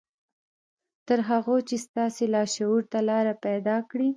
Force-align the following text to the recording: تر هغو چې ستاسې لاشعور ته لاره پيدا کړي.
تر 1.07 1.19
هغو 1.29 1.55
چې 1.67 1.75
ستاسې 1.85 2.23
لاشعور 2.35 2.81
ته 2.91 2.99
لاره 3.09 3.33
پيدا 3.45 3.77
کړي. 3.89 4.09